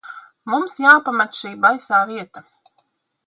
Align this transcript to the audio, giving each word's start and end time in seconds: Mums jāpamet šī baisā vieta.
Mums 0.51 0.77
jāpamet 0.85 1.37
šī 1.41 1.51
baisā 1.67 1.99
vieta. 2.13 2.45